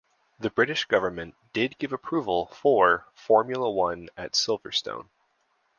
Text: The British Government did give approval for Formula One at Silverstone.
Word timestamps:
The 0.39 0.49
British 0.49 0.85
Government 0.85 1.35
did 1.53 1.77
give 1.77 1.93
approval 1.93 2.47
for 2.47 3.05
Formula 3.13 3.69
One 3.69 4.09
at 4.17 4.31
Silverstone. 4.31 5.07